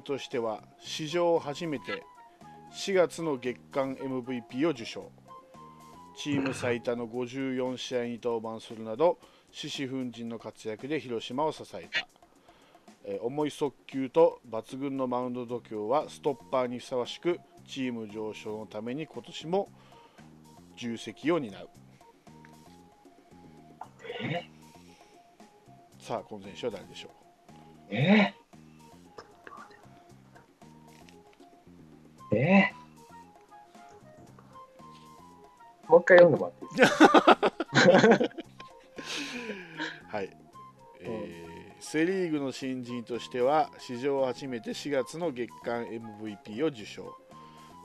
[0.00, 2.02] としては史上初めて
[2.72, 5.10] 4月の月間 MVP を受賞。
[6.16, 9.18] チーム最多の54試合に登板するなど
[9.52, 12.06] 獅子奮陣の活躍で広島を支えた、
[13.04, 19.68] えー重い速球と抜群のマウンド度胸はストッパーにふさわしくチーム上昇のために今年も
[20.76, 21.68] 重責を担う。
[24.22, 24.44] え？
[25.98, 27.10] さあこの選手は誰でしょ
[27.88, 28.34] え？
[32.40, 32.72] え
[35.88, 37.08] もう一回読んでもらっていいですか？
[40.16, 40.30] はい、
[41.00, 41.50] えー
[41.82, 47.16] セ・リーグの新人としては史上初めて4月の月間 MVP を受賞。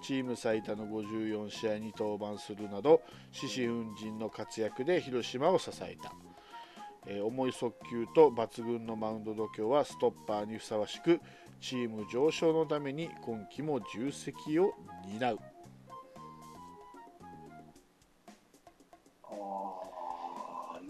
[0.04, 3.02] チーム最多の54試合に登板するなど
[3.32, 6.13] 獅子奮陣の活躍で広島を支えた、
[7.08, 11.20] えー重い速球と抜群のマウンド度胸はストッパーにふさわしく
[11.59, 14.73] チーム上昇のために今季も重責を
[15.08, 15.40] 担う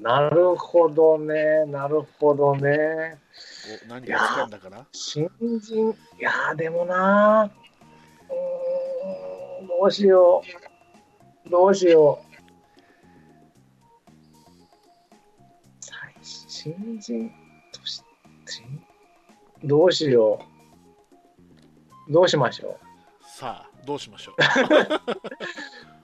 [0.02, 3.18] なるほどね、なるほどね。
[3.86, 4.86] お何がつかんだかな？
[4.92, 5.28] 新
[5.60, 10.44] 人、いやーでもなうーん、どうしよ
[11.46, 11.50] う。
[11.50, 12.26] どうしよう。
[15.80, 17.32] 最新人
[17.72, 18.06] として、
[19.64, 20.55] どうしよう。
[22.10, 22.78] どうしましょ
[23.22, 24.36] さあどうしましょう？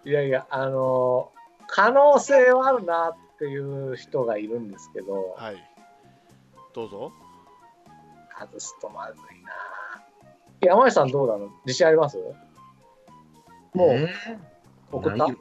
[0.06, 0.10] う。
[0.10, 1.42] いやいや、あのー
[1.74, 5.74] 可能性はあるなっていう人がいるんですけど、はい。
[6.74, 7.14] どうぞ。
[8.38, 9.54] 外すとまずいな。
[10.60, 11.48] 山内さんどうなの？
[11.66, 12.18] 自信あります？
[13.74, 14.14] もうえ
[14.92, 15.28] 送った？
[15.28, 15.36] ない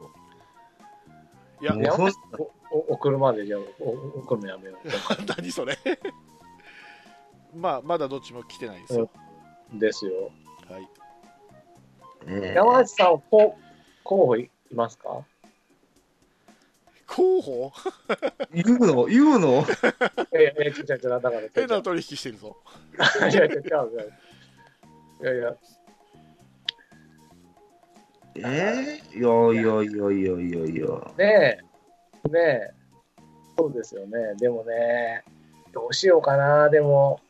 [1.64, 4.78] やもうそうおお送るまでじゃあおお送るのやめよ
[5.36, 5.76] 何それ？
[7.56, 9.10] まあまだどっちも来てないですよ、
[9.74, 9.78] う。
[9.80, 10.30] ですよ。
[10.70, 10.88] はい。
[12.28, 12.54] ええ。
[12.54, 13.62] 山内さん、こう
[14.04, 15.24] 候補いいますか？
[17.06, 17.72] 候補？
[18.54, 19.06] 言うの？
[19.06, 19.64] 言うの？
[20.32, 21.40] いやいや、ちゃちゃだから。
[21.52, 22.56] 変な取引してるぞ。
[23.20, 24.12] いやいや、違う違う。
[25.22, 25.56] いやいや、
[28.36, 29.00] え？
[29.12, 30.66] えいやいやいやいやいや。
[30.66, 30.86] いや。
[31.18, 31.58] ね
[32.24, 32.72] え、ねえ、
[33.58, 34.34] そうですよね。
[34.38, 35.24] でもね、
[35.72, 36.70] どうしようかな。
[36.70, 37.20] でも、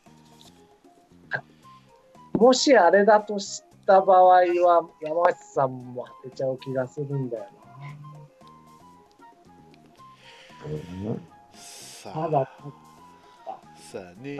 [2.41, 7.45] もしあれだとした場合は、山内さんも当てちゃう気がするんだよ
[11.53, 12.23] さな。
[12.23, 12.47] ただあ、
[13.75, 14.39] さあね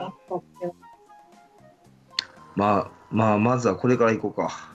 [2.56, 4.72] まあまあまずはこれから行こうか。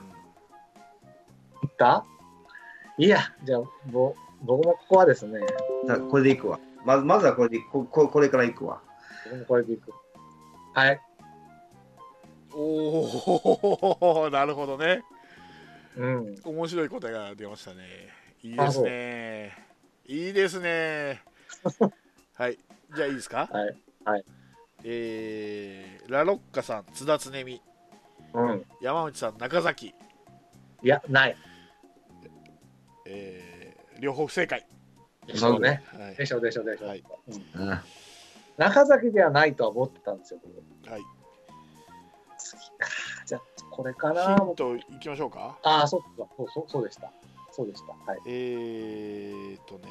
[1.60, 2.06] 言った？
[2.96, 5.38] いや、じゃあ、ぼ僕もここはですね、
[5.84, 6.58] じゃあこれで行くわ。
[6.82, 8.80] まずまずはこれでこここれから行くわ。
[9.24, 9.92] 僕もこれでいく。
[10.72, 11.00] はい。
[12.60, 15.02] おお なるほどね。
[15.96, 16.34] うん。
[16.44, 17.84] 面白い答えが出ましたね。
[18.42, 19.66] いいですね。
[20.06, 21.22] いいですね。
[22.34, 22.58] はい。
[22.94, 23.48] じゃあいいですか？
[24.04, 24.24] はい。
[24.84, 27.60] えー、ラロッカさん津田つねみ
[28.32, 28.64] うん。
[28.80, 29.88] 山内さん中崎。
[30.82, 31.36] いや、ない。
[33.06, 34.66] えー、両方不正解。
[35.26, 35.82] でしょうね。
[35.86, 36.14] はい。
[36.16, 36.86] でしょうでしょうでしょ。
[36.86, 36.88] う。
[36.88, 37.04] はい。
[37.56, 37.78] うんうん。
[38.56, 40.90] 中崎ではないとは思ってたんですよ、僕。
[40.92, 41.02] はい
[43.78, 44.34] これかヒな。
[44.34, 46.06] ントいきましょうかああ、そっか
[46.36, 46.64] そうそう。
[46.66, 47.12] そうでした。
[47.52, 47.92] そうでした。
[48.10, 48.20] はい。
[48.26, 49.86] えーとね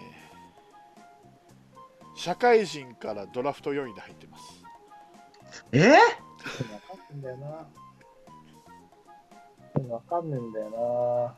[2.17, 4.61] 社会人からドラフト4位で入ってます
[5.71, 5.91] え？
[5.91, 6.03] わか
[7.13, 7.67] んねえんだよな。
[9.95, 11.37] わかんねえんだよな。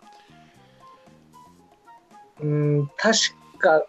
[2.39, 3.17] うーん、確
[3.59, 3.85] か、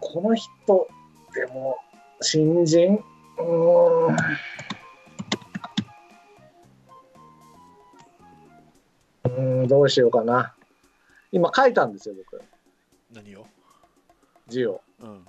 [0.00, 0.86] この人、
[1.34, 1.78] でも、
[2.20, 3.02] 新人？
[3.38, 4.16] うーん。
[9.36, 10.54] うーん、どうしようかな。
[11.32, 12.42] 今書いたんですよ、僕。
[13.12, 13.46] 何を？
[14.48, 14.80] 字を。
[15.00, 15.24] うん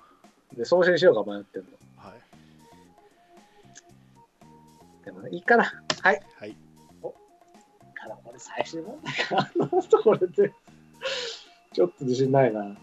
[0.55, 2.07] で、送信しようか迷ってるの。
[2.09, 2.19] はい
[5.03, 5.65] でもね、いいから。
[6.01, 6.21] はい。
[6.39, 6.55] はい
[8.05, 10.53] からこれ最終問題かなこれで
[11.73, 12.77] ちょっと自信ないな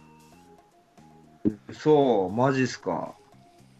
[1.73, 3.15] そうマジっすか。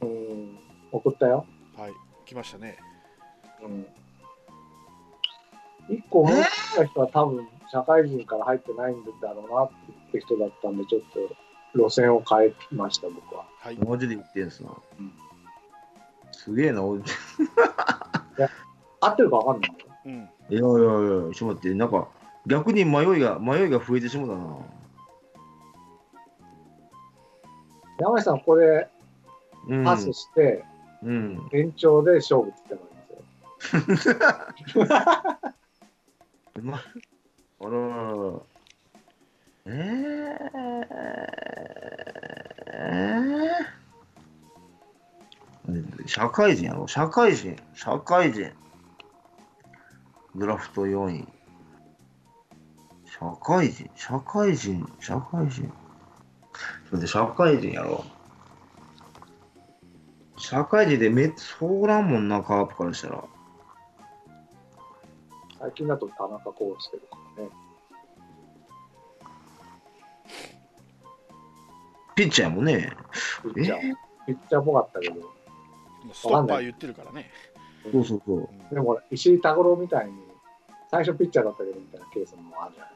[0.03, 0.59] うん
[0.93, 1.45] 送ったよ
[1.77, 1.93] はい
[2.27, 2.79] 来ましたね
[3.61, 3.87] うん
[5.93, 9.71] 一個思いついた人は多分社会人から入ってないんだろうなっ
[10.13, 11.37] て人だったんでちょっと
[11.79, 14.71] 路線を変えました僕ははいマジで言ってんすな。
[14.99, 15.13] うん
[16.33, 16.83] すげえな。
[16.83, 17.03] お い
[19.01, 22.09] 合ってるか分かんないようんやいやいや、ちょっと待って、なんか
[22.47, 24.57] 逆に迷いが迷いが増えてしまったな。
[27.99, 28.89] 山井さんこれ
[29.69, 29.85] うん。
[29.85, 30.65] パスして
[31.03, 31.49] うん。
[31.53, 32.81] 延長で勝負って言っ
[34.73, 35.42] てもらい
[36.61, 37.03] ますよ
[37.61, 38.41] ま、あらららら。
[39.65, 40.73] えー、
[45.69, 48.53] えー、社会人やろ社会人、社会人。
[50.35, 51.29] ドラフト4位。
[53.05, 55.73] 社会人、社会人、社会人。
[56.89, 58.05] それで社会人やろ
[60.37, 63.25] 社会人でめっちゃそうらんもんな、カープからしたら。
[65.63, 67.49] 最近だと田中康介とかね。
[72.17, 72.93] ピッチャーもね。
[73.55, 73.81] ピッチャー、
[74.27, 75.15] ピッチャーっぽかったけど、
[76.13, 77.31] ストッパー言ってるからね。
[77.93, 78.39] そうそうそう。
[78.39, 80.15] うんでもほら、石井拓郎みたいに、
[80.91, 82.95] 最初ピッチャーだったけどみたいなケースもあるじゃない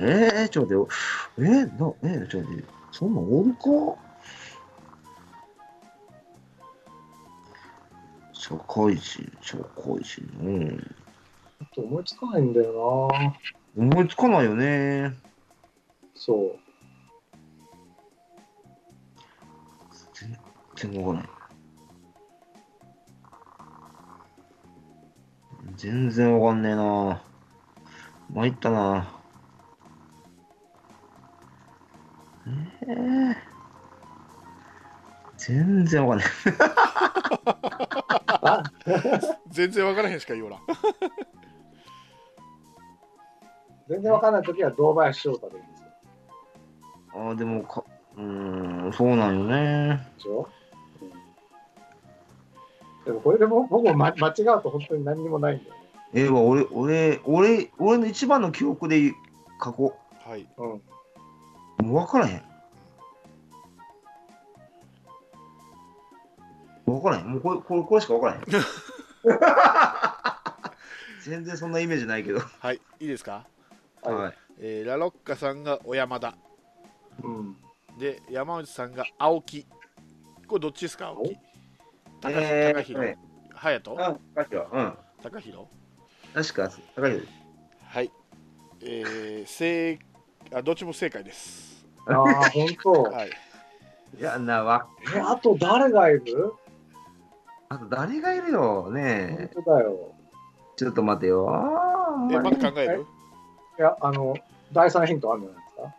[0.00, 0.38] ですか。
[0.40, 1.46] えー、ちょっと待ってよ。
[1.50, 2.68] えー、な、えー、ちょっと待って。
[2.90, 4.11] そんなんおるか？
[8.52, 10.22] 社会人、社会人。
[10.42, 10.78] うん。
[10.78, 15.14] ちょっと思いつかないんだよな思いつかないよね。
[16.14, 16.58] そう。
[20.76, 21.30] 全然わからない。
[25.76, 27.22] 全然わかんねえな。
[28.34, 29.08] 参ったな。
[32.82, 33.51] えー、
[35.46, 36.28] 全然わかんない。
[38.44, 38.62] あ
[39.50, 40.60] 全然分からへんしか言おらん。
[43.88, 45.88] 全然わかんないときは堂林翔太でいいんですよ。
[47.14, 47.84] あーでもか、
[48.16, 50.06] うーん、そうなんよね。
[50.16, 50.48] でしょ、
[51.00, 51.12] うん
[53.04, 55.80] でもこれでも僕も、ま、間違うと本当に何にもないんだよね。
[56.14, 59.12] えー、わ俺、俺、俺、俺の一番の記憶で
[59.62, 60.48] 書こはい。
[60.56, 60.72] うん。
[60.74, 60.74] う。
[60.74, 60.82] も
[61.80, 62.51] う分からへん。
[66.94, 67.26] 分からへん。
[67.26, 68.42] もうこれ、これ、これしか分からへん。
[71.24, 72.40] 全然そんなイメージないけど。
[72.40, 72.80] はい。
[73.00, 73.46] いいですか、
[74.02, 74.34] はいはい。
[74.58, 76.34] えーラロッカさんが小山田。
[77.22, 77.56] うん。
[77.98, 79.66] で、山内さんが青木。
[80.48, 81.36] これどっちですか青木？
[82.20, 83.06] 高えー高弘。
[83.06, 83.18] ね
[83.54, 84.04] 隼人？
[84.04, 84.66] あ、高弘。
[84.72, 84.98] うん。
[85.22, 85.66] 高弘
[86.34, 87.28] 確か、高弘。
[87.84, 88.10] はい。
[88.82, 89.98] えー、正
[90.52, 91.86] あどっちも正解です。
[92.06, 92.90] ああ、本当。
[93.04, 93.30] はい。
[94.18, 96.52] いや、な、わ、え、あと誰がいる？
[97.72, 98.82] あと誰がいるよ。
[98.82, 99.50] 本ねえ。
[99.54, 100.12] 当だよ。
[100.76, 101.48] ちょっと待てよ。
[101.48, 103.06] あーえ、まだ考える？
[103.78, 104.36] いや、あの、
[104.74, 105.94] 第三ヒントあるんじゃないですか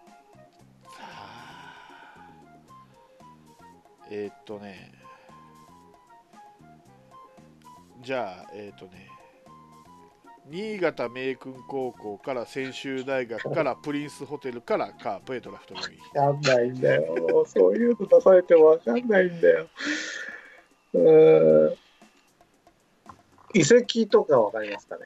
[4.12, 4.92] えーっとね。
[8.04, 9.10] じゃあ、えーっとね。
[10.46, 17.46] 新潟明君高校から専修大学からプリンスホテルからカープへドラフト組わかんないんだよ。
[17.48, 19.68] そういうの出されてもわかんないんだよ。
[20.94, 21.76] うーん。
[23.56, 25.06] 遺跡とかわかりますかね？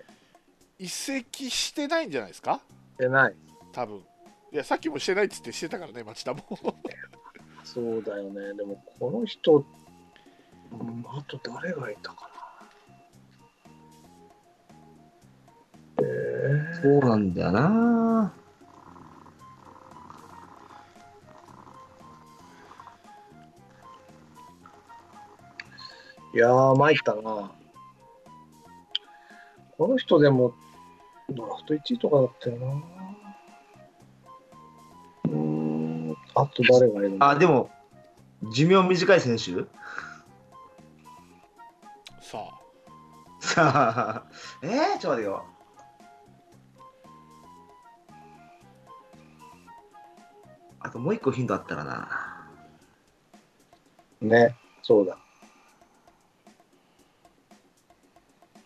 [0.79, 2.61] 移籍してないんじゃないですか？
[2.95, 3.35] してない。
[3.73, 3.97] 多分
[4.51, 6.41] いやさっきもしてないっつってしてたからね町田も
[7.65, 8.53] そうだよね。
[8.53, 9.59] でも、この人、う
[10.83, 12.29] んあと誰がいたか
[15.97, 16.03] な？
[16.05, 18.33] えー、そうなんだよな。
[26.37, 27.51] いやー、参ったな。
[29.75, 30.53] この人でも、
[31.31, 32.83] ドラフト1位とかだったよな。
[35.25, 37.27] うーん、あと誰がいるの？
[37.27, 37.71] あ、でも、
[38.53, 39.65] 寿命短い選手？
[42.21, 42.59] さあ
[43.39, 44.23] さあ、
[44.61, 45.44] えー、ちょっと待ってよ。
[50.81, 52.47] あともう一個ヒントあったらな。
[54.21, 55.17] ね、そうだ。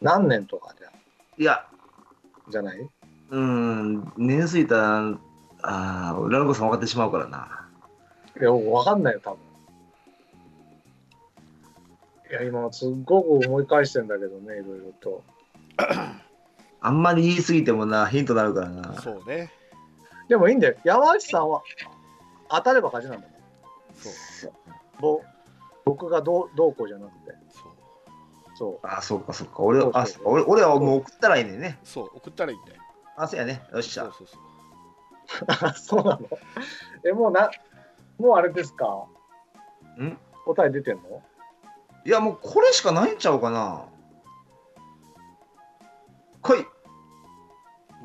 [0.01, 0.89] 何年とかじゃ
[1.37, 1.65] いや、
[2.49, 2.79] じゃない？
[2.79, 5.17] うーん、年数いたら、
[5.61, 7.67] あー、ラルコさん分かってしまうからな。
[8.39, 9.39] いや、わかんないよ、多分。
[12.29, 15.23] いや、今、すっごく思い返してんだけどね、いろいろと。
[16.83, 18.93] あんまり言い過ぎてもな、ヒントになるからな。
[19.01, 19.51] そうね
[20.27, 20.75] でもいいんだよ。
[20.83, 21.61] 山内さんは
[22.49, 23.37] 当たれば勝ちなんだもん。
[23.93, 24.51] そう
[24.99, 25.21] ぼ
[25.83, 27.35] 僕がどうどうこうじゃなくて。
[28.61, 28.87] そう。
[28.87, 29.63] あ、そうか、そうか。
[29.63, 31.79] 俺そうそうあそうか俺俺はもう送ったらいいね。
[31.83, 32.81] そう送ったらいいんだよ
[33.17, 33.63] あ、そうやね。
[33.73, 34.13] よっしゃそう。
[34.13, 34.41] そうそう
[35.47, 36.29] あ そうなの？
[37.03, 37.49] え、もうな、
[38.19, 38.85] もうあれですか？
[39.99, 40.15] ん？
[40.45, 41.23] 答え出てんの？
[42.05, 43.85] いや、もうこれしかないんちゃうかな。
[46.43, 46.59] 来い。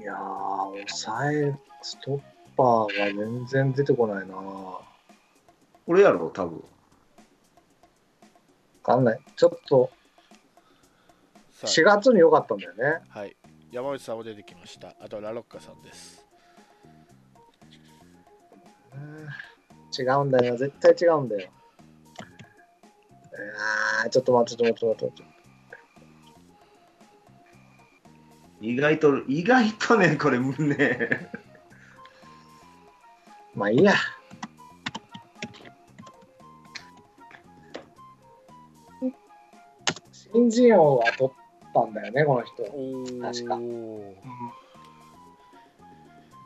[0.01, 2.21] いやー、抑え、ストッ
[2.57, 4.81] パーが全然出てこないなわ
[5.85, 6.65] これやろ、多分。
[8.83, 9.21] かんない。
[9.37, 9.91] ちょっと、
[11.67, 13.03] さ4月に良かったんだよね。
[13.11, 13.37] あはい
[13.73, 16.27] 山内さんも出てきましたあとラロッカさんです
[19.99, 20.57] 違うんだよ。
[20.57, 21.49] 絶対違うんだよ。
[24.03, 25.27] あーちょっと待って、ちょっと待って、ちょっと待っ
[28.61, 28.67] て。
[28.67, 31.31] 意外と、意外とね、これ、ね。
[33.55, 33.95] まあいいや。
[40.13, 41.46] 新人王は取っ
[41.85, 42.63] たんだよね、この人。
[42.65, 42.73] 確
[43.47, 43.59] か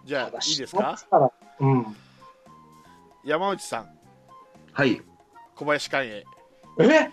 [0.04, 0.96] じゃあいいですか？
[1.60, 1.96] うん。
[3.24, 3.88] 山内さん
[4.72, 5.00] はい。
[5.54, 6.24] 小林寛永
[6.80, 7.10] え？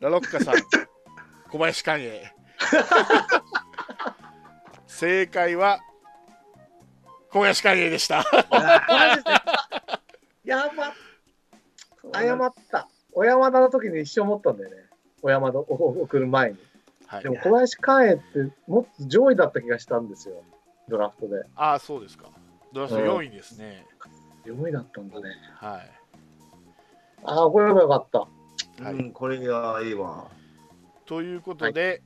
[0.00, 0.54] ラロッカさん
[1.50, 2.34] 小林寛永
[4.86, 5.80] 正解は
[7.30, 8.24] 小林寛永でした
[10.44, 10.92] やば
[12.12, 12.88] 謝った。
[13.12, 14.76] 小山田の時に一生思ったんだよね。
[15.22, 16.58] 小山田を送る前に。
[17.06, 18.22] はいでも小林寛永って
[18.66, 20.42] もっと上位だった気がしたんですよ。
[20.88, 21.44] ドラフトで。
[21.56, 22.30] ああそうですか
[22.72, 23.86] ドラフトうん4位ですね、
[24.44, 25.28] 上位だったんだね。
[25.56, 25.90] はい
[27.26, 28.18] ああ、これはよかった。
[28.84, 30.28] はいうん、これがいいわ。
[31.06, 32.02] ということで、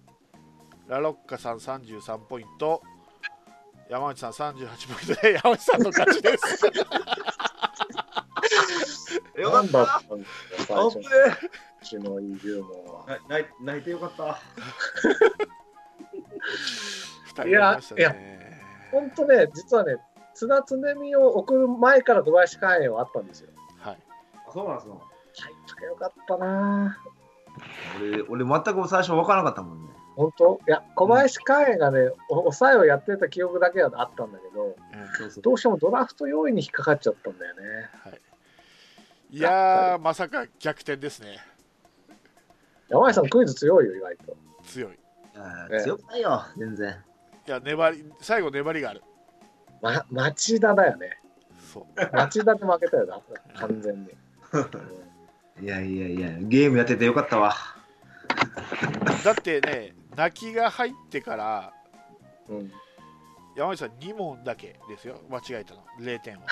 [0.87, 2.83] ラロッカさん33ポイント
[3.90, 4.64] 山内さん38ポ
[5.00, 6.67] イントで山内さんの勝ちです
[9.40, 10.02] よかった。
[11.83, 13.19] ちのいいユーモアは。
[13.29, 14.41] な泣い泣いてよかった。
[17.35, 19.97] 2人いましたいやね本当ね、実はね、
[20.35, 23.51] 津田常美を送る前から小林寛永はあったんですよ。
[23.79, 23.99] はい
[24.49, 25.03] あそうなんですよ。
[25.41, 26.99] 入っとけよかったな
[28.01, 29.89] 俺、俺全く最初分からなかったもんね。
[30.17, 30.61] 本当？
[30.67, 34.75] いや、小林寛永がね、お抑えをやってた記憶だけはあったんだけど、うん
[35.17, 35.43] そうそう。
[35.43, 37.61] どうしてもドラフト要位に引っかかっちゃったんだよね。
[38.05, 38.21] はい、
[39.31, 41.39] いやーまさか逆転ですね
[42.88, 44.37] 山内さん、クイズ強いよ、意外と。
[44.64, 46.97] 強いいいや強くないよ、全然。
[47.47, 49.02] や粘り最後粘りがある
[49.80, 51.21] ま、町田だよね。
[51.73, 53.21] そう町田で負けたよな、
[53.54, 54.11] 完全に。
[55.62, 57.54] いやいやいや、ゲームやっててよかったわ。
[59.25, 61.73] だってね泣きが入ってから
[62.49, 62.73] うんうん
[63.57, 66.47] 山内さん2問だけですよ間違えたの0点は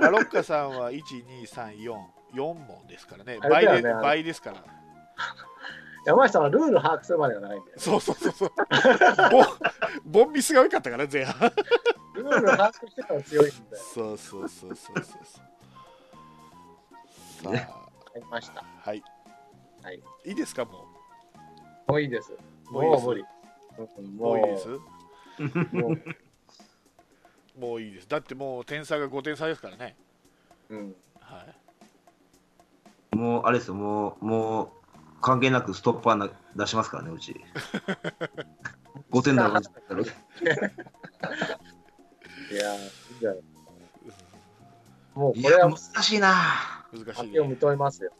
[0.00, 1.94] ラロッカさんは12344
[2.34, 4.64] 問ですからねあれ倍でね倍ですから
[6.04, 7.78] 山内さんはルール把握するまでが長いんだよ。
[7.78, 8.52] そうそうそうそう。
[9.30, 9.46] ボン
[10.04, 11.50] ボンミスが多かったから前半。
[12.14, 13.84] ルール把握してから強いんだよ。
[13.94, 14.18] そう。
[14.18, 15.04] そうそうそうそう
[17.42, 17.52] そう。
[17.52, 18.64] ねさあ入りました。
[18.78, 19.02] はい、
[19.82, 20.86] はい、いいですかも
[21.86, 22.32] もういいです。
[22.70, 23.04] もういいです。
[23.04, 23.24] もう無理。
[24.16, 24.68] もういいです？
[25.72, 27.60] もう。
[27.60, 28.08] もういいです。
[28.08, 29.96] だってもう点差が5点差ですからね。
[30.70, 30.94] うん。
[31.20, 31.44] は
[33.12, 33.16] い。
[33.16, 34.68] もう、あれですよ、もう、もう、
[35.26, 37.34] 関係なくストッパーな出しますからね、うち。
[39.10, 39.58] 5点だろ。
[39.58, 42.82] いやー、い
[43.14, 43.42] いんじゃない
[45.16, 46.32] もういや、これは難しいな。
[46.92, 48.12] 難しいねを認めますよ。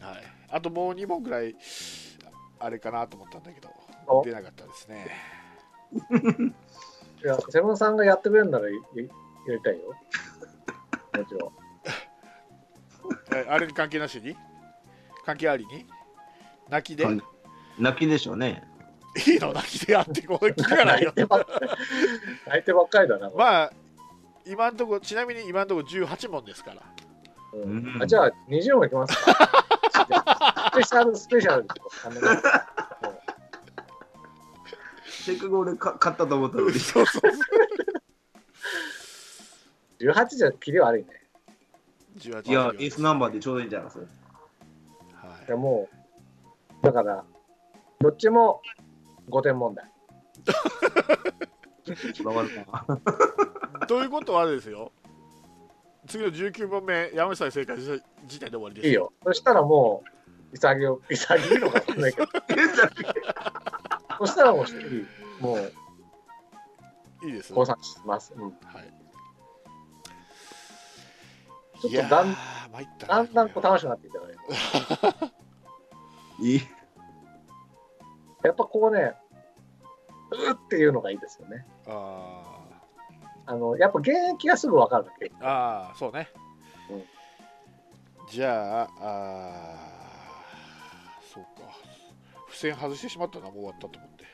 [0.00, 1.56] はい、あともう2問ぐらい
[2.60, 3.68] あれかなと思ったんだけど
[4.06, 5.10] お出なかったですね
[7.24, 8.78] いや、セブンさんがやってくれるならやや
[9.48, 9.88] りたいよ。
[9.88, 11.52] もちろん。
[13.34, 14.36] えあれに関係なしに？
[15.24, 15.84] 関係ありに？
[16.68, 17.20] 泣きで、はい
[17.78, 18.64] 泣きでしょうね。
[19.26, 19.52] いいの？
[19.52, 21.68] 泣きでやってこう聞かないよ相手ばっかり
[22.46, 23.30] 相手ばっかりだな。
[23.30, 23.72] まあ
[24.46, 26.82] 今んとこちなみに今んとこ18問ですから
[27.52, 29.52] うんうんあじゃあ、20問いきますか。
[30.72, 31.66] スペシャル、スペシャル。
[35.08, 36.78] せっかく俺か勝ったと思ったのに。
[36.78, 37.32] そうそうそう
[40.12, 41.08] 18じゃキリ悪いね。
[42.18, 43.98] 18いや、エ問ースナンバーでちょうどいいんじゃないです？
[43.98, 44.04] か。
[45.48, 45.95] いやもう、
[46.86, 47.24] だから、
[48.00, 48.62] どっちも
[49.28, 49.90] 5点問題。
[53.86, 54.92] ということはですよ
[56.06, 59.12] 次の19問目山内さんに正解した時点で終わりですいいよ。
[59.24, 60.04] そしたらも
[60.52, 62.26] う、潔く、潔いのかわかんないけど、
[64.18, 65.06] そしたらもう一人、
[65.40, 65.72] もう、
[67.26, 68.32] いいです降参します。
[68.36, 68.50] うん、は
[68.80, 69.06] い
[71.80, 72.34] ちょっとだん
[73.06, 74.38] だんだんこう楽しくなってきたからね。
[76.40, 76.62] いい。
[78.46, 79.14] やっぱこうね、
[80.30, 81.66] うーっていうのがいいですよね。
[81.86, 82.60] あ
[83.46, 85.26] あの、やっぱ現役がすぐわかるわけ。
[85.26, 86.28] ーあーそうね、
[86.90, 87.04] うん。
[88.30, 91.72] じゃああーそうか。
[92.48, 94.26] 付箋外してしまったなもう終わったと思って。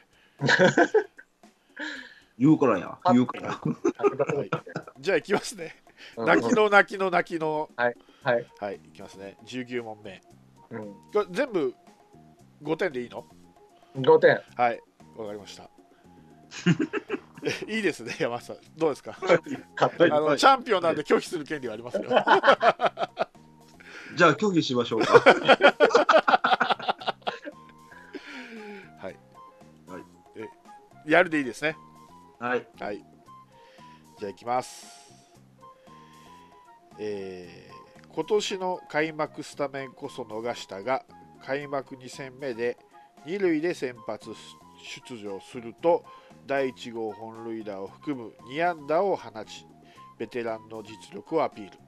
[2.38, 2.99] 言うからや。
[3.12, 3.61] 言うから。
[3.62, 5.76] 武田さんってじゃあ行きますね。
[6.16, 6.26] うん。
[6.26, 7.71] 泣きの泣きの泣きの。
[7.76, 7.97] はい。
[8.25, 8.38] は
[8.71, 8.81] い。
[8.85, 9.37] 行きますね。
[9.45, 10.23] 19問目。
[10.71, 10.95] うん。
[11.31, 11.75] 全部
[12.62, 13.26] 5点でいいの？
[13.97, 14.41] 5点。
[14.57, 14.81] はい
[15.17, 15.65] わかりました
[17.69, 18.63] いいですね、山下さん。
[18.77, 19.17] どうですか？
[19.21, 19.25] あ
[20.21, 22.05] のチャンピオンなんで拒否する権利はありますよ。
[24.17, 25.19] じゃあ拒否しましょうか。
[28.99, 29.17] はい。
[30.37, 30.49] え
[31.11, 31.77] やるでいいですね？
[32.39, 32.67] はい。
[32.79, 32.99] はい。
[34.19, 35.13] じゃあ行きます。
[36.99, 37.73] えー
[38.15, 41.03] 今年の開幕スタメンこそ逃したが、
[41.47, 42.77] 開幕2戦目で
[43.26, 44.31] 2塁で先発
[44.83, 46.05] 出場すると、
[46.47, 49.67] 第1号本塁打を含む2安打を放ち、
[50.19, 51.79] ベテランの実力をアピール。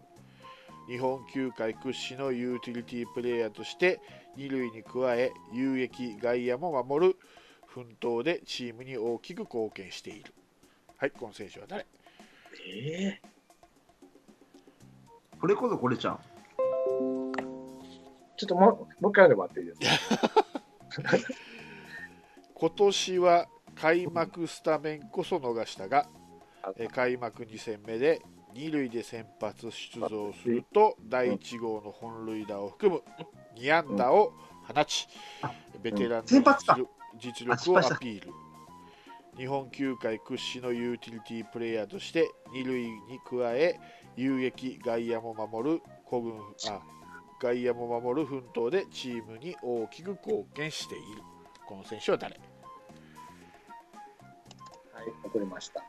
[0.86, 4.00] 日本球界屈指のユーティリティプレーヤーとして、
[4.36, 7.16] 2塁に加え、有益外野も守る
[7.66, 10.32] 奮闘でチームに大きく貢献している。
[10.96, 11.86] はい、この選手は誰？
[12.66, 13.20] え
[15.40, 16.14] これこそこれちゃん。
[16.14, 17.44] ー
[18.36, 20.30] ちょっともうもう一回読んでもらっていいですか
[22.54, 26.08] 今年は開幕スタメンこそ逃したが、
[26.76, 28.22] えー開幕2戦目で
[28.54, 33.02] 2塁で先発出場すると第1号の本塁打を含む
[33.56, 34.32] 2安打を
[34.72, 35.08] 放ち
[35.82, 38.30] ベテランの実力をアピール。
[39.36, 43.80] 日本球界屈指のユーティリティプレーヤーとして2塁に加え
[44.16, 46.80] 有益外野も守る孤軍あ
[47.44, 51.04] 外野も守る奮闘でチームに大きく貢献している
[51.66, 52.34] この選手は誰？
[52.36, 52.40] は
[55.02, 55.84] い、送りました。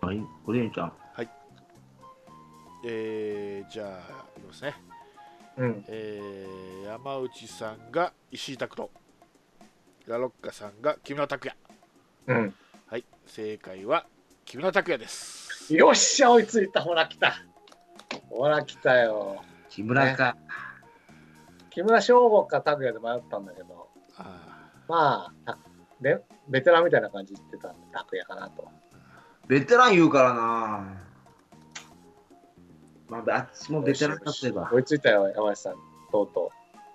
[0.00, 0.20] はい。
[0.46, 0.92] これちゃん。
[2.88, 3.88] えーじゃあ
[4.38, 4.74] いきますね
[5.58, 5.84] うん。
[5.88, 8.88] えー山内さんが石井拓郎
[10.06, 11.56] ラロッカさんが木村拓哉
[12.28, 12.54] うん。
[12.86, 14.06] はい正解は
[14.46, 16.80] 木村拓哉ですよっしゃ、追いついた。
[16.80, 17.34] ほら、来た。
[18.30, 19.42] ほら、来たよ。
[19.76, 20.38] 木村か。
[21.68, 25.58] 木村翔吾か拓也で迷ったんだけど、あまあ、た
[26.00, 28.66] でベテランみたいな感じで言ってたんで、拓也かなと。
[29.46, 30.96] ベテラン言うからな。
[33.10, 34.70] まあ、あっちもベテランだってば。
[34.72, 35.74] 追いついたよ、山内さん。
[36.10, 36.50] とうと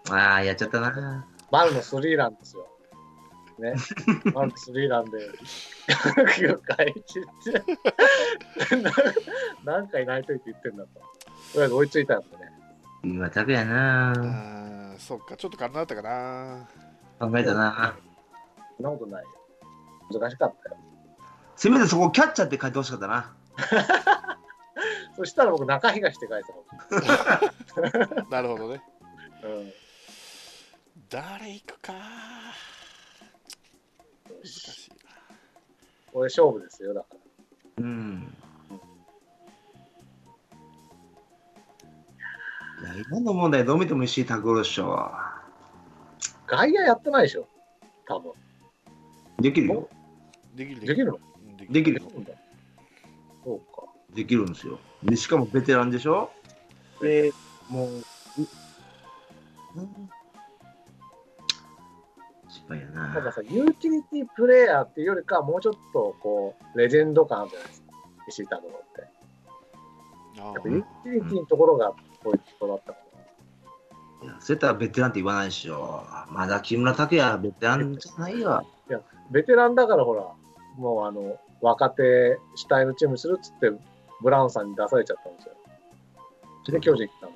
[0.09, 0.11] う。
[0.11, 1.27] ああ、やっちゃったな。
[1.51, 2.67] 丸のスリーランですよ。
[3.59, 3.75] ね。
[4.33, 5.29] 丸のスリーランで、
[6.35, 7.23] 球界一っ
[8.69, 8.91] て、な
[9.63, 10.89] 何回泣いといて言ってんだと。
[10.95, 11.01] と
[11.57, 12.50] りあえず追いついたんでね。
[13.01, 14.11] 木村拓哉あな。
[14.11, 16.67] あーそっかちょっと軽なったかな
[17.19, 17.95] 考えたな。
[18.77, 19.29] そんなことないよ。
[20.19, 20.77] 難しかったよ。
[21.55, 23.33] せめてそこキャッチャーって書いてほしかったな。
[25.15, 26.51] そしたら僕、中東って書いて。
[28.29, 28.81] なるほどね
[29.43, 29.73] うん。
[31.09, 31.93] 誰行くか
[34.27, 34.95] 難しいな
[36.11, 37.19] これ勝負ですよ、だから。
[37.83, 38.37] うん。
[42.93, 43.63] いや、今の問題？
[43.65, 45.11] どう見ても石井拓郎でしょ。
[46.47, 47.47] 外野やってないでしょ、
[48.07, 48.33] 多分。
[49.39, 49.89] できるよ。
[50.55, 51.15] できるできるの？
[51.15, 51.19] う
[51.53, 52.33] んでできるそうだ
[53.43, 53.83] そうか。
[54.13, 54.79] できるんですよ。
[55.03, 56.31] で、しかもベテランでしょ？
[57.01, 57.31] で、
[57.69, 58.01] もう、う
[62.49, 63.13] 失敗やな。
[63.13, 67.87] たださ、ユーティリティプレイヤーっていうよりかは、もうちょっとこう、レジェンド感あるじゃないですか、
[68.27, 70.41] 石井拓郎って。
[70.41, 72.97] あやっぱユーティリティのところが、こういう人だったか
[74.21, 74.27] ら。
[74.27, 76.05] いやそうやったらベテランって言わないでしょ。
[76.29, 78.65] まだ木村拓哉はベテランじゃないよ。
[79.31, 80.23] ベテランだからほら、
[80.77, 83.71] もうあの、若手主体のチームにするっつって、
[84.21, 85.53] ブラウンさんに出されちゃったんですよ。
[86.73, 87.31] で、巨人来たの。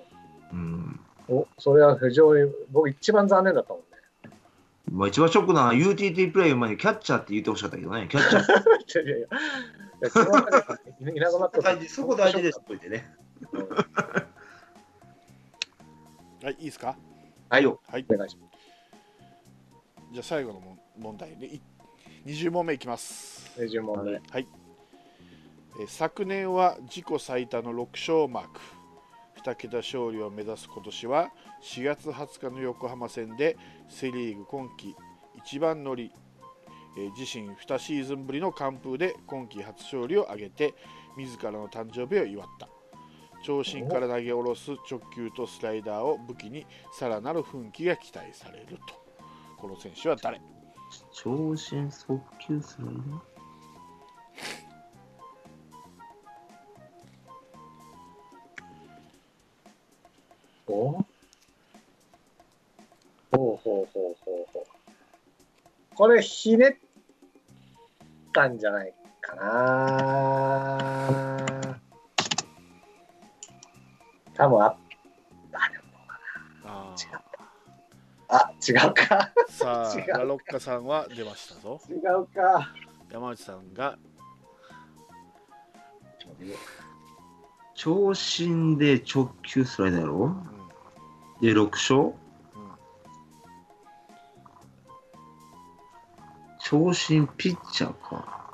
[0.53, 0.99] うん。
[1.29, 3.85] お、それは非常に、僕一番残念だったもんね。
[4.91, 8.07] まあ、一番ショックなのは UTT プレイ前にキャッチャーって言ってほしかったけどね。
[8.09, 8.43] キャッチャー。
[9.03, 12.61] いやいやいや、いなくなったそこ大事です。
[12.61, 13.15] といてね。
[16.45, 16.95] うんはいいいですか？
[17.49, 17.81] はい、よ。
[17.87, 18.05] はい。
[18.07, 18.57] お願いします。
[20.11, 21.61] じゃあ最後のもん問題でい
[22.25, 23.59] 20問目いきます。
[23.59, 24.11] 20問目。
[24.13, 24.47] はい、
[25.79, 28.59] えー昨年は自己最多の6勝をマーク。
[29.43, 31.29] 2桁勝利を目指す今年は
[31.61, 33.57] 4月20日の横浜戦で
[33.89, 34.95] セ・リーグ今季
[35.35, 36.11] 一番乗り、
[36.97, 40.73] えー自身2シーズンぶりの完封で今季初勝利を挙げて
[41.17, 42.67] 自らの誕生日を祝った
[43.45, 48.95] 長身から投げ下ろす直球とスライダーを武器にさらなる奮起が期待されると
[49.57, 50.41] この選手は誰？
[51.13, 53.21] 長身速球するの
[60.67, 61.05] おほ
[63.31, 63.57] うほうほう
[63.93, 64.63] ほうほう。
[65.93, 66.75] これ、ひねっ
[68.33, 70.04] たんじゃないかな。
[74.35, 75.83] 多分あ、あ、でも
[76.65, 78.37] あ違った。
[78.37, 79.31] あ、違うか。
[79.49, 82.73] さあ ラロッカさんは出ましたぞ違うか。
[83.11, 83.97] 山内さんが
[87.75, 90.15] 長身で直球スライダーやろ？
[90.25, 90.45] うん
[91.41, 91.99] で、6勝？
[92.01, 92.15] うん
[96.59, 98.53] 長身ピッチャーか。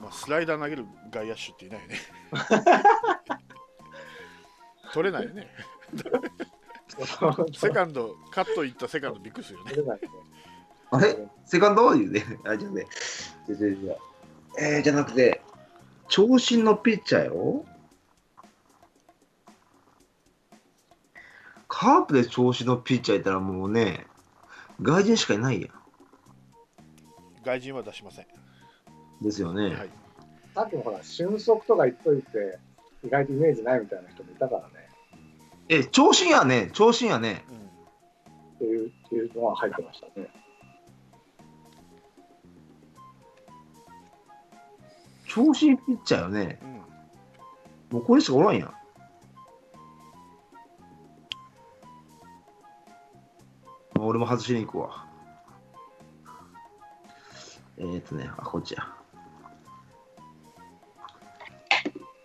[0.00, 1.96] まあ、スライダー投げる外野手っていないよね
[4.96, 5.46] 取れないよね
[7.52, 10.00] セカンドカットいったセカンドびっくりするよね
[10.90, 11.28] あれ？
[11.44, 11.92] セカンド？
[11.92, 12.24] 言うね。
[12.46, 12.86] あ、じゃあね。
[13.48, 13.94] じゃじゃじゃ
[14.58, 15.42] えー、じゃなくて、
[16.08, 17.66] 長身のピッチャーやろ
[21.66, 24.06] カープで長身のピッチャーいたらもうね、
[24.80, 25.70] 外人しかいないやん。
[27.44, 28.26] 外人は出しません、
[29.20, 29.74] ですよね。
[29.74, 29.90] はい、
[30.54, 32.58] さっきもほら、俊足とか言っといて、
[33.04, 34.85] 意外とイメージないみたいな人もいたからね。
[35.68, 36.70] え、長身やね。
[36.72, 37.44] 長身やね。
[37.50, 37.56] うん
[38.56, 40.28] っていうっていうのは入ってましたね。
[45.28, 46.58] 長身ピッチャーよね。
[46.62, 46.76] うん
[47.90, 48.68] もうこれしかおらんやん。
[48.68, 48.74] ま
[53.96, 55.06] あ俺も外しに行くわ。
[57.78, 58.88] えー、っとね、あ、こっちや。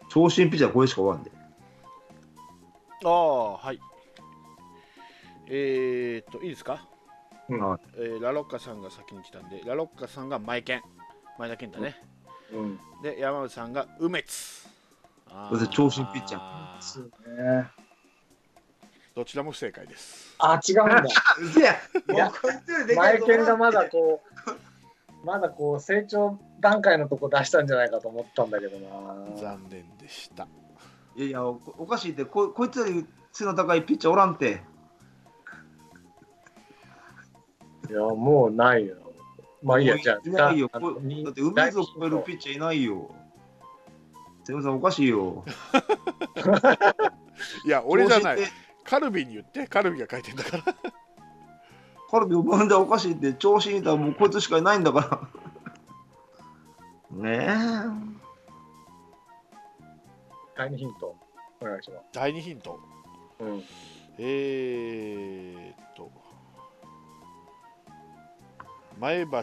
[0.10, 1.32] 長身ピッチャーこれしかおらんで。
[3.04, 3.80] ああはい。
[5.48, 6.88] えー、っといいですか、
[7.50, 7.74] うん。
[7.74, 10.82] あえーラロッカさんが先に来たんでラロッカさんが前健
[11.38, 11.96] 前田健太ね、
[12.54, 12.80] うん。
[13.02, 14.70] で山内さんが梅津。
[15.72, 17.62] 長身ピッチャー。
[17.62, 17.70] ね。
[19.16, 20.36] どちらも不正解です。
[20.40, 21.04] あ、違うんだ。
[21.04, 22.32] いや
[22.96, 24.22] 前いと思う剣がまだこ
[25.24, 28.90] う、まだこう成長段階のとこ出したんじゃないかと思ったんだけどな。
[29.36, 30.48] 残念でした
[31.16, 34.62] いやいやお、おかしいってこ、こいつより背の高いピッチャーおらんて。
[37.90, 38.98] いや、もうないよ。
[39.64, 40.70] まあいいや、じゃあ、いないよ。
[40.74, 43.14] だって、梅津を超えるピッチャーいないよ。
[44.44, 45.44] セブさん、おかしいよ。
[47.66, 48.38] いや俺じゃない
[48.84, 50.64] カルビに言ってカルビが書いてんだから
[52.10, 55.30] カルビを呼んでおかしいって、調子にいたらもうこいつしかいないんだか
[57.12, 57.18] ら。
[57.18, 57.48] ね
[60.56, 61.16] 第二ヒント、
[61.62, 62.06] お願いします。
[62.14, 62.80] 第2ヒント
[63.40, 63.64] うん。
[64.18, 66.12] えー、っと
[69.00, 69.42] 前橋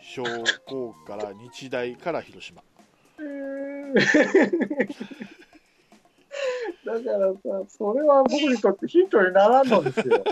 [0.00, 0.24] 商
[0.66, 2.62] 工から日大から広島
[6.84, 10.24] だからさ、それは僕にとってヒントにならんのですよ。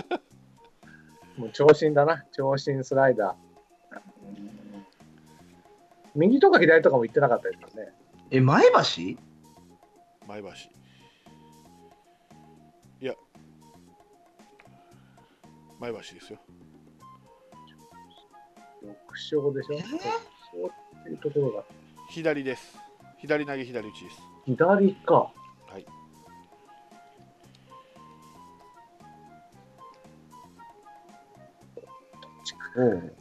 [1.37, 3.47] もう長身だな、長身スライダー。
[6.15, 7.93] 右とか左とかも言ってなかったですからね。
[8.31, 8.37] え。
[8.37, 9.26] え、前橋？
[10.27, 10.47] 前橋
[12.99, 13.13] いや
[15.79, 16.39] 前橋ですよ
[18.83, 20.11] 6勝でしょ、えー ?6 勝
[21.01, 21.63] っていうところが。
[22.09, 22.77] 左です
[23.17, 25.13] 左投げ左打ちです左か。
[25.15, 25.85] はい
[32.77, 33.13] おう。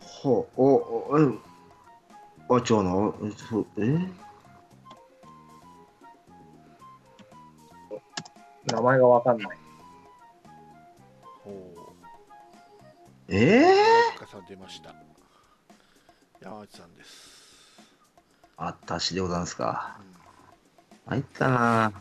[0.00, 1.38] ほう、お、お、うん。
[2.48, 3.12] あ、違うな。
[3.76, 4.31] え？
[8.72, 9.58] 名前がわかんない。
[11.44, 11.54] ほう。
[13.28, 14.94] えー、深さん出ました。
[16.40, 17.80] 山内さんです、
[18.56, 20.00] あったしでございますか。
[21.06, 21.12] うん。
[21.12, 21.92] 入ったな。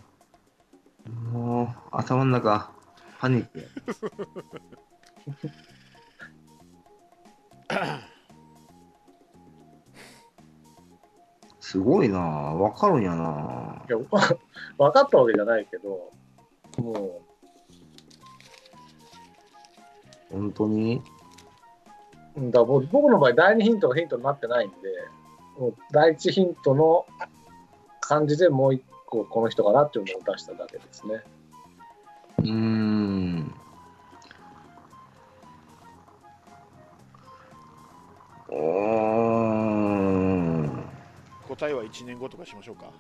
[1.32, 2.72] もう、頭の中、
[3.20, 3.66] パニックや。
[11.60, 12.20] すごいな。
[12.20, 13.86] わかるんやな。
[13.88, 13.98] いや、
[14.78, 16.12] わかったわけじゃないけど、
[16.82, 17.22] も
[20.32, 21.02] 本当に？
[22.36, 24.78] う、うんだ僕僕の場合、第二ヒントがヒントになってないんで、
[25.60, 27.06] もう第一ヒントの
[28.00, 31.22] 感じでもう一個この人かなっていうのを出しただけですね。
[32.40, 33.54] うーん。
[38.50, 38.62] うーん。
[41.48, 42.92] 答えは1年後とかしましょうか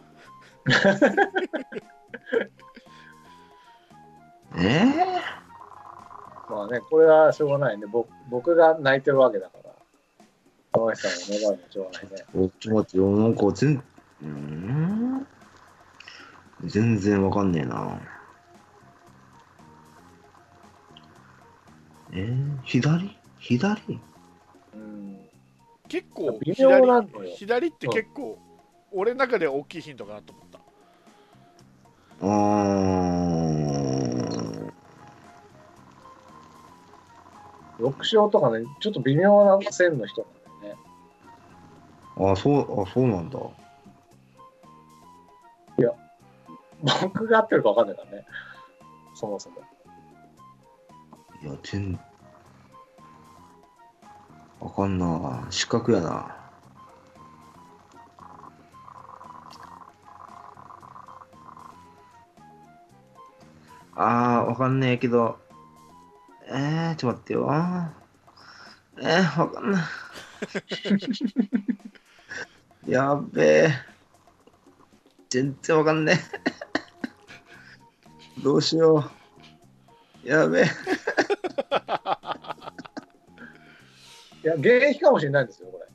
[6.71, 7.85] ね、これはしょうがないね。
[7.85, 9.71] 僕僕が泣いてるわけだから。
[10.73, 12.25] 河合さんが願うのはしょうがないね。
[12.35, 15.27] ー、ちょっと待ってよ、なんか全、うーん？
[16.63, 17.99] 全然わかんねえな。
[22.13, 22.23] え？
[22.23, 23.17] ー、左？
[23.39, 23.99] 左？
[24.73, 25.17] うん。
[25.87, 28.39] 結構微妙左なのよ左って結構
[28.93, 30.59] 俺の中では大きいヒントかなと思った
[32.25, 33.40] うー
[37.81, 37.85] ん。
[37.85, 42.31] 6勝とかね、ちょっと微妙な線の人なんだよね。
[42.31, 43.39] あ、そう、あ、そうなんだ。
[46.81, 48.25] 僕が合ってるか分かんないからね。
[49.13, 49.57] そもそも。
[51.41, 51.99] いや、全、
[54.59, 55.47] わかんな。
[55.49, 56.37] 失格やな。
[63.95, 65.37] あー、わかんねえけど。
[66.53, 67.49] えー、ちょっと待ってよ。
[68.99, 69.83] えー、わかんない。
[72.91, 73.73] やっべえ。
[75.29, 76.19] 全然わかんね
[78.37, 78.43] え。
[78.43, 79.09] どうしよ
[80.25, 80.27] う。
[80.27, 80.65] やべえ。
[84.43, 85.85] いや、現役かもしれないんですよ、これ。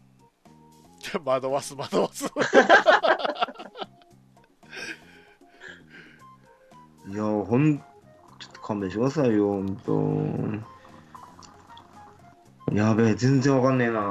[1.22, 2.24] 惑わす惑わす
[7.08, 7.84] いや、ほん、
[8.66, 10.12] 勘弁してくださいよ、ほんと。
[12.72, 14.00] やべえ、全然わかんねえな。
[14.00, 14.02] う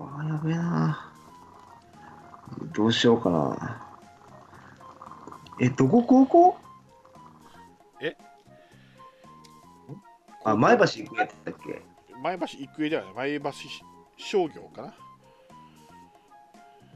[0.00, 1.12] わやべえな。
[2.72, 3.82] どうしようかな。
[5.60, 6.02] え、どこ？
[6.02, 6.56] 高校？
[8.00, 8.16] え？
[10.42, 11.82] あ、前橋行くやつだっけ？
[12.22, 13.38] 前橋育英ではない？
[13.38, 13.52] 前橋
[14.16, 14.94] 商業かな？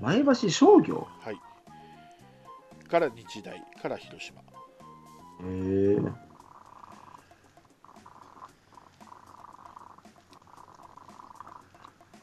[0.01, 1.07] 前橋商業？
[1.21, 1.37] はい。
[2.89, 4.41] から日大から広島
[5.43, 5.99] へえ。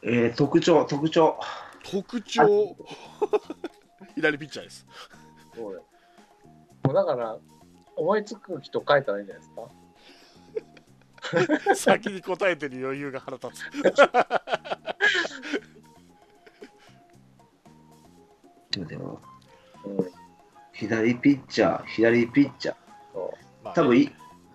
[0.04, 1.38] えー、特徴、特徴。
[1.84, 2.76] 特徴
[4.14, 4.86] 左ピッチャーです
[5.54, 5.84] そうよ
[6.84, 7.36] もうだから、
[7.96, 9.54] 思いつく人書いたらいいんじゃないです
[11.64, 11.72] か？
[11.76, 14.00] 先に答えてる余裕が腹立つちょっと
[18.80, 19.20] 待ってよ
[19.84, 20.10] うん。
[20.72, 22.76] 左ピッチャー、左ピッチャー。
[23.74, 24.12] そまあ多分い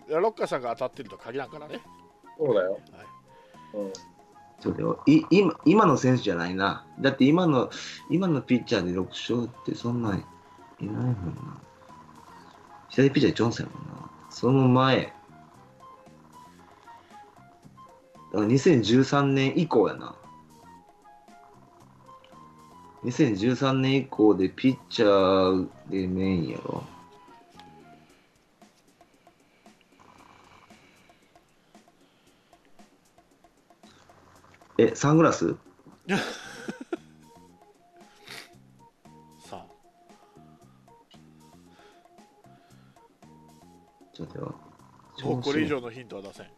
[0.10, 1.82] ロッカーさんが当たってると限らんからね
[2.40, 2.72] うそうだよ。
[2.72, 2.82] はい
[3.74, 3.94] うん。
[4.60, 6.86] そうだよい今今の選手じゃないな。
[7.00, 7.70] だって今の
[8.10, 10.26] 今のピッチャーで6勝ってそんない
[10.82, 11.62] ないもんな。
[12.90, 14.10] 左ピッチャージョンソンやもんな。
[14.30, 15.14] その前。
[18.34, 20.16] だから2013年以降やな。
[23.04, 26.84] 2013年以降でピッチャーでメインやろ。
[34.78, 35.56] え、サングラス？
[39.40, 39.66] さあ。
[44.14, 44.56] ちょっと待ってよ。
[45.24, 46.46] もうこれ以上のヒントは出せん。
[46.46, 46.52] も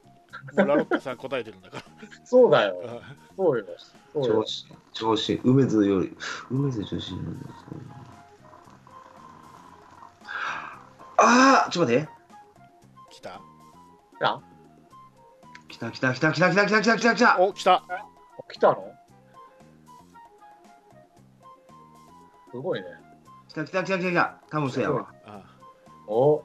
[0.63, 1.83] うラロッカさん答えてるんだか
[2.23, 2.81] そうだよ。
[2.83, 3.01] ら
[3.35, 3.65] そうよ。
[4.13, 4.43] そうよ。
[4.43, 6.17] 調子、調子、梅津より、
[6.49, 7.25] 梅津調子より
[11.21, 12.09] ああちょっと待って。
[13.09, 13.41] 来た。
[14.21, 14.41] あ、
[15.67, 17.39] 来た来た来た来た来た来た来た来た来た。
[17.39, 17.83] お来た
[18.59, 18.93] 来たの？
[22.51, 22.87] すごいね。
[23.47, 24.41] 来た来た来た来た来た。
[24.49, 25.13] 多分そうやわ。
[25.25, 25.43] あ
[26.07, 26.43] お。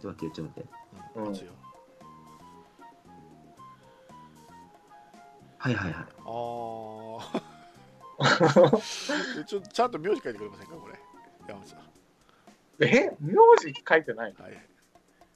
[0.00, 0.70] ちょっと待って、ちょっと待って。
[1.16, 1.56] うん
[5.58, 6.04] はいはいはい。
[6.04, 9.44] あー。
[9.44, 10.98] ちょちゃんと名字書いてくれませんかこれ？
[11.48, 11.80] 山内さん。
[12.80, 13.16] え？
[13.20, 14.68] 名字書いてないはい。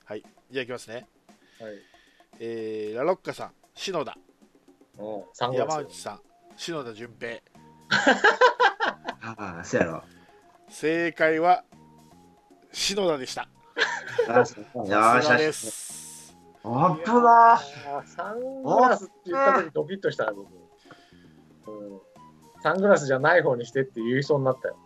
[0.04, 0.24] はい。
[0.50, 1.06] じゃあいきますね。
[1.60, 1.72] はい。
[2.38, 4.16] えー、ラロッカさん篠田
[5.34, 6.20] 山内さん
[6.56, 7.40] 篠田純平
[9.22, 10.02] ああ、そうやろ。
[10.68, 11.64] 正解は
[12.72, 15.70] 篠田でしたよーしでし。
[15.70, 20.48] す本当だいやーサングラスって言った時ドキッとしたね、僕。
[21.72, 22.00] うん。
[22.62, 24.76] サングラスじゃない方にしてって言いそうになったよ。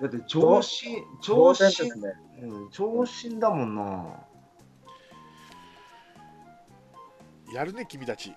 [0.00, 2.14] だって長身、長身です、ね。
[2.40, 4.26] うん、長身だもんな。
[7.52, 8.32] やるね君たち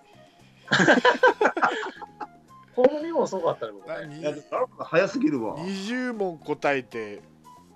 [2.76, 4.22] この2もすごかったね、僕ね。
[4.22, 4.42] や、で
[4.78, 5.56] も早すぎるわ。
[5.58, 7.22] 20問答えて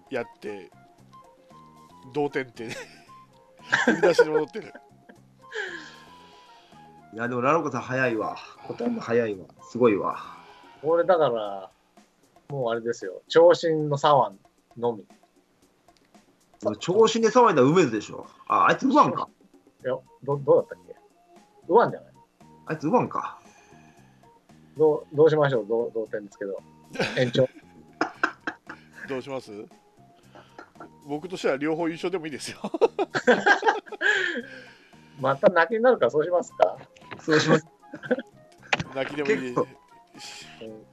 [0.09, 0.69] やって
[2.13, 2.67] 同点って
[3.85, 4.73] 振り出しに戻ってる
[7.13, 8.35] いや、でもラロコさん早いわ。
[8.67, 9.45] 答えも早いわ。
[9.61, 10.17] すごいわ。
[10.83, 11.71] 俺だから、
[12.49, 13.21] もうあれですよ。
[13.29, 14.37] 長身の左腕
[14.77, 15.05] のみ。
[16.79, 18.27] 長身で騒いだ梅津でしょ。
[18.47, 19.29] あ、あいつウワンか。
[19.83, 20.95] いや、どどうだったっけ？
[21.69, 22.13] 右腕じゃない？
[22.67, 23.39] あいつウワンか。
[24.77, 25.65] どうどうしましょう？
[25.67, 26.61] 同同点ですけど。
[27.17, 27.47] 延長。
[29.07, 29.51] どうします？
[31.07, 32.57] 僕としては両方優勝でもいいですよ
[35.19, 36.77] また泣きになるからそうしますか、
[37.19, 37.65] そうします。
[38.95, 39.61] 泣きでもいい結構
[40.61, 40.83] うんうん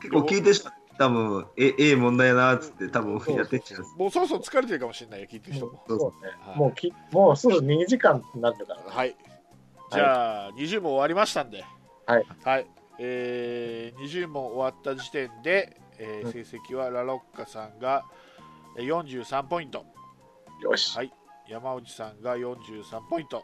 [0.00, 3.84] 結構聞いてる人多分、え、ええ問題やな、つって多分やってっちゃう。
[3.98, 5.82] もうそろそろ疲れてるかもしれないよ、聞いてる人も。
[5.88, 9.16] そうねはいもうきもうすぐ2時間になってたからはい。
[9.90, 11.64] じゃあ、20問終わりましたんで、
[12.06, 12.26] はい。
[12.44, 12.66] はい。
[12.98, 18.04] えー、20問終わった時点で、えーうん成績はラロッカさんが
[18.78, 19.84] えー43ポイント、
[20.62, 21.12] よし、はい
[21.48, 23.42] 山内さんが43ポイント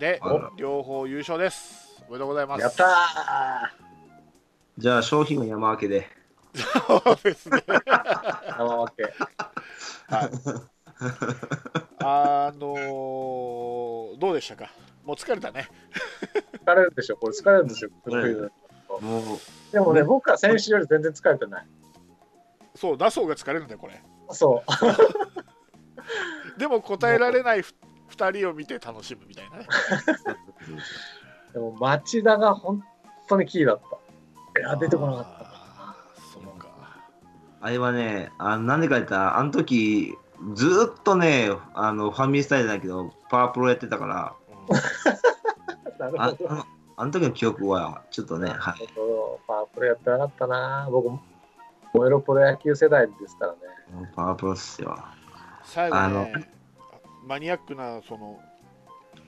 [0.00, 0.20] で
[0.56, 2.02] 両方優勝です。
[2.08, 2.62] おめでとうございます。
[2.62, 2.88] やったー
[4.78, 6.08] じゃあ、商品は山分けで。
[6.54, 7.62] そうですね。
[7.68, 9.12] 生分け
[12.00, 14.70] あのー、どうでしたか？
[15.04, 15.68] もう疲れたね。
[16.64, 17.16] 疲れるでしょ。
[17.16, 17.90] これ疲れるんですよ。
[18.06, 18.52] 疲れる
[19.00, 19.38] もう、
[19.72, 21.66] でもね僕は先週より全然疲れてない。
[22.74, 24.02] そう、ダソーが疲れるんだよ、これ。
[24.30, 24.70] そう。
[26.58, 27.74] でも答えられないふ
[28.10, 29.66] 2人を見て楽しむみたいなね。
[31.52, 32.84] でも町田が本
[33.28, 33.80] 当にキーだっ
[34.54, 34.60] た。
[34.60, 35.42] いや出てこなかった。
[36.32, 36.68] そうか。
[37.60, 40.14] あれはね、あなんでか言ったら、あの時、
[40.54, 44.41] ずーっとね、あの、ファミリースタイルだけど、パワープロやってたから、あ
[45.98, 46.50] なるほど。
[46.50, 48.88] あのあの時の記憶は、ちょっとね、はい。
[49.46, 50.88] パワープロやってなかったな。
[50.90, 51.08] 僕
[51.94, 53.58] 燃えろプロ野球世代ですからね。
[54.14, 54.96] パワープロっすよ。
[55.64, 56.50] 最後あのね、
[57.26, 58.40] マニアックな、その、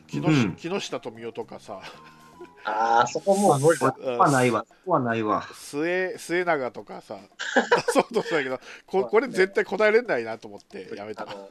[0.06, 0.56] 木下,、うん。
[0.56, 1.80] 木下富美男とかさ、
[2.64, 3.86] ああそこもう無理だ。
[3.86, 5.42] そこはないわ、そこはないわ。
[5.52, 7.18] 末末永とかさ、
[7.92, 11.24] そうとしたけどこ、これ絶対答えれないなと思ってやめた。
[11.24, 11.48] あの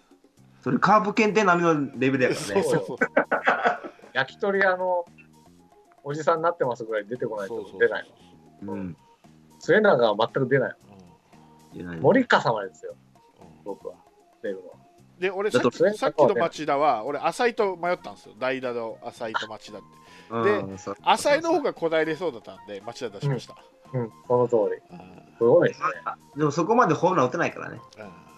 [0.63, 2.63] それカープ検定並みのレベルやからね。
[2.63, 2.85] そうそう。
[2.85, 2.97] そう。
[4.13, 5.05] 焼き鳥屋の
[6.03, 8.13] おじさんになってますぐらい出てこないそうそうと出ない
[8.61, 8.97] うん。
[9.59, 10.75] 末永は全く出ない
[11.75, 12.95] うん森笠までですよ。
[13.41, 13.47] うん。
[13.65, 13.95] 僕は。
[14.41, 14.69] 出るの。
[14.69, 14.75] は
[15.19, 18.35] で俺だとさっきさっきの町田は俺浅井と迷ったんですよ。
[18.39, 19.87] 代打の浅井と町田って。
[20.29, 20.97] うんそう。
[21.03, 23.55] 浅井の方が答えれそうだったんで町田出しました、
[23.93, 24.11] うん。
[24.27, 24.97] その通り。
[24.97, 25.37] うん。
[25.37, 25.87] すごいですね。
[26.05, 27.81] あでもそこまでホームラン打てないからね。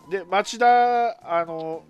[0.04, 0.10] うん。
[0.10, 0.66] で町田
[1.40, 1.84] あの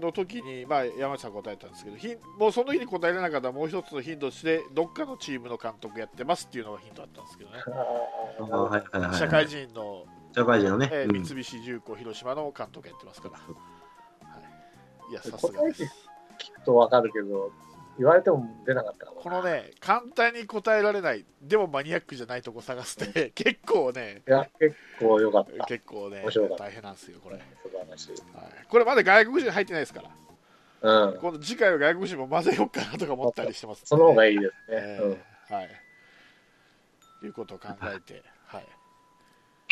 [0.00, 7.56] の時に、まあ、山内さん答えたんですけどひもうその日に答えれなかったらもう一つのヒントとしてどっかのチームの監督やってますっていうのがヒントだったんですけどね。
[8.38, 9.18] あーあはいはいはいはい。
[9.18, 10.88] 社会人の、社会人のね。
[10.92, 11.24] えーうん。
[11.24, 13.40] 三菱重工広島の監督やってますから、は
[15.08, 15.82] い、いやさすがです。
[16.38, 17.50] 聞くとわかるけど
[17.98, 25.66] 言われても出なかったこのね簡単に答えられないでもマニアックじゃないとこ探すって 結構ねいや結構良かった。
[25.66, 26.24] 結構ね
[26.56, 28.22] 大変なんですよこれ、はい、素晴らしい。
[28.68, 30.10] これまだ外国人入ってないですから。
[30.80, 31.18] うん。
[31.18, 33.80] 今度次回は外国人も混ぜようかなとか思ったりしてます。
[33.80, 35.12] んでその方がいいですね、えうん。
[35.12, 35.70] ーはい。
[37.24, 38.66] いうことを考えてはい。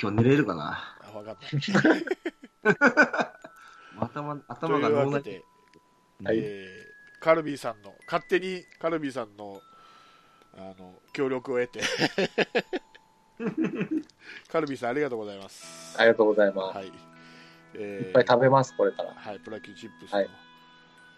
[0.00, 0.98] 今日寝れるかな？
[1.00, 1.36] あ分かっ
[2.74, 3.32] た
[4.00, 5.44] 頭と頭が脳内いうわけで、
[6.24, 6.86] はいえー
[7.20, 9.61] カルビーさんの勝手にカルビーさんの
[10.57, 11.81] あの協力を得て。
[14.48, 15.96] カルビーさんありがとうございます。
[15.98, 16.92] ありがとうございます、はい、
[17.74, 19.12] えーいっぱい食べますこれから。
[19.12, 20.31] はい、プロ野球チップスの、はい。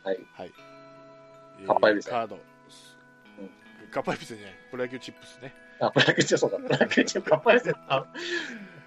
[0.05, 0.27] はい。
[0.33, 0.53] はい。
[1.63, 2.13] えかっぱえびせん。
[2.13, 2.39] カード、
[3.91, 5.55] かっぱえびせんじゃない、プロ野球チップスね。
[5.81, 8.05] あプロ野球中そうだ プロ野球中カッパですよあ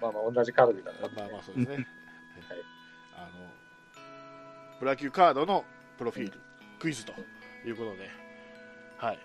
[0.00, 1.86] まあまあ同じカルビだまなあまあそうですね。
[3.16, 3.28] あの
[4.78, 5.64] プロ野球カードの
[5.96, 6.40] プロフィール、
[6.82, 7.12] クイズと
[7.64, 8.10] いうことで、
[8.98, 9.18] はい、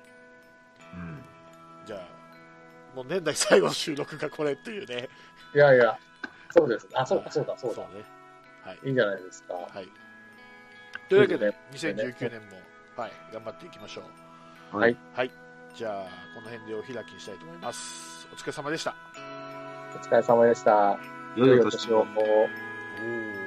[0.93, 1.17] うん
[1.87, 5.09] じゃあ、もう年内最後の収録がこれっていうね。
[5.55, 5.97] いやいや
[6.51, 7.87] そうですあそうかそうだそうだね。
[8.63, 8.79] はい。
[8.83, 9.89] いいんじゃないですかはい。
[11.09, 12.57] というわけで、そうです2019年も、
[12.95, 14.03] はい、頑張っていきましょ
[14.73, 14.77] う。
[14.77, 14.95] はい。
[15.15, 15.31] はい。
[15.73, 16.03] じゃあ、
[16.35, 18.27] この辺でお開きにしたいと思います。
[18.31, 18.95] お疲れ様でした。
[19.95, 20.99] お疲れ様でした
[21.35, 22.05] 良いお年を。
[22.05, 23.46] 年を